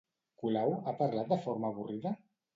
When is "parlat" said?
1.03-1.31